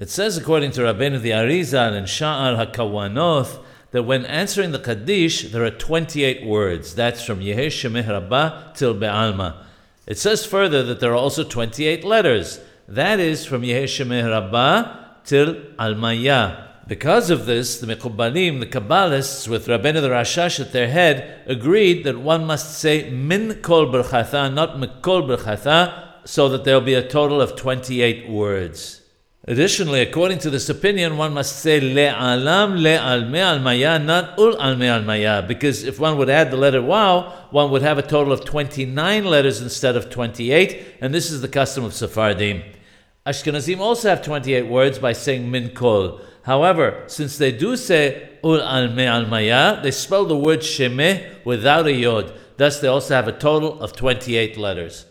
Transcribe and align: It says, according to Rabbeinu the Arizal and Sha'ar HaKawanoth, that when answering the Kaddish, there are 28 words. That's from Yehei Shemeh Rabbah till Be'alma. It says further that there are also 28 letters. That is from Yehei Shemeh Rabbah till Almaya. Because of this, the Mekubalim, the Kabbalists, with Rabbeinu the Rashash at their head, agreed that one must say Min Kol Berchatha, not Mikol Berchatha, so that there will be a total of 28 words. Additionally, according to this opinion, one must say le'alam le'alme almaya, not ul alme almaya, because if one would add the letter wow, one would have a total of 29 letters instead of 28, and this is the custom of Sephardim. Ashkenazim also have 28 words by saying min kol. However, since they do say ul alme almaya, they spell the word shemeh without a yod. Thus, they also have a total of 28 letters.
It 0.00 0.08
says, 0.08 0.38
according 0.38 0.70
to 0.72 0.80
Rabbeinu 0.80 1.20
the 1.20 1.32
Arizal 1.32 1.92
and 1.92 2.06
Sha'ar 2.06 2.72
HaKawanoth, 2.72 3.62
that 3.90 4.04
when 4.04 4.24
answering 4.24 4.72
the 4.72 4.78
Kaddish, 4.78 5.52
there 5.52 5.62
are 5.62 5.70
28 5.70 6.46
words. 6.46 6.94
That's 6.94 7.22
from 7.22 7.40
Yehei 7.40 7.66
Shemeh 7.66 8.08
Rabbah 8.08 8.72
till 8.72 8.94
Be'alma. 8.94 9.62
It 10.06 10.16
says 10.16 10.46
further 10.46 10.82
that 10.84 11.00
there 11.00 11.12
are 11.12 11.16
also 11.16 11.44
28 11.44 12.02
letters. 12.02 12.60
That 12.88 13.20
is 13.20 13.44
from 13.44 13.60
Yehei 13.60 13.84
Shemeh 13.84 14.26
Rabbah 14.26 15.20
till 15.24 15.56
Almaya. 15.78 16.68
Because 16.88 17.28
of 17.28 17.44
this, 17.44 17.78
the 17.78 17.86
Mekubalim, 17.86 18.60
the 18.60 18.66
Kabbalists, 18.66 19.48
with 19.48 19.66
Rabbeinu 19.66 20.00
the 20.00 20.08
Rashash 20.08 20.60
at 20.60 20.72
their 20.72 20.88
head, 20.88 21.42
agreed 21.44 22.04
that 22.04 22.18
one 22.18 22.46
must 22.46 22.78
say 22.78 23.10
Min 23.10 23.60
Kol 23.60 23.92
Berchatha, 23.92 24.50
not 24.50 24.78
Mikol 24.78 25.28
Berchatha, 25.28 26.08
so 26.24 26.48
that 26.48 26.64
there 26.64 26.76
will 26.76 26.86
be 26.86 26.94
a 26.94 27.06
total 27.06 27.42
of 27.42 27.54
28 27.54 28.30
words. 28.30 28.99
Additionally, 29.50 30.00
according 30.00 30.38
to 30.38 30.48
this 30.48 30.68
opinion, 30.68 31.16
one 31.16 31.34
must 31.34 31.58
say 31.58 31.80
le'alam 31.80 32.78
le'alme 32.78 33.32
almaya, 33.32 34.00
not 34.00 34.38
ul 34.38 34.54
alme 34.54 34.86
almaya, 34.86 35.44
because 35.44 35.82
if 35.82 35.98
one 35.98 36.16
would 36.16 36.30
add 36.30 36.52
the 36.52 36.56
letter 36.56 36.80
wow, 36.80 37.46
one 37.50 37.68
would 37.72 37.82
have 37.82 37.98
a 37.98 38.02
total 38.02 38.32
of 38.32 38.44
29 38.44 39.24
letters 39.24 39.60
instead 39.60 39.96
of 39.96 40.08
28, 40.08 40.98
and 41.00 41.12
this 41.12 41.32
is 41.32 41.40
the 41.40 41.48
custom 41.48 41.82
of 41.82 41.92
Sephardim. 41.92 42.62
Ashkenazim 43.26 43.80
also 43.80 44.10
have 44.10 44.22
28 44.22 44.68
words 44.68 45.00
by 45.00 45.12
saying 45.12 45.50
min 45.50 45.70
kol. 45.70 46.20
However, 46.44 47.02
since 47.08 47.36
they 47.36 47.50
do 47.50 47.76
say 47.76 48.38
ul 48.44 48.60
alme 48.60 49.04
almaya, 49.04 49.82
they 49.82 49.90
spell 49.90 50.26
the 50.26 50.36
word 50.36 50.60
shemeh 50.60 51.44
without 51.44 51.88
a 51.88 51.92
yod. 51.92 52.32
Thus, 52.56 52.78
they 52.78 52.86
also 52.86 53.16
have 53.16 53.26
a 53.26 53.32
total 53.32 53.80
of 53.80 53.94
28 53.94 54.56
letters. 54.56 55.06